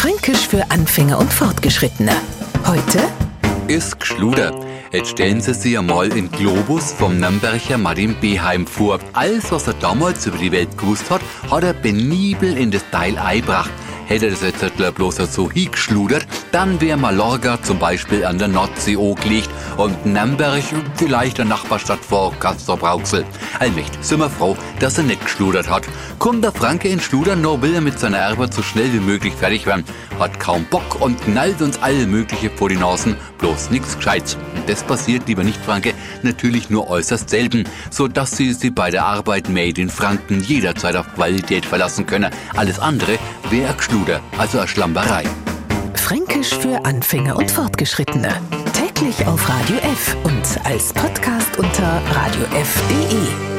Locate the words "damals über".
9.74-10.38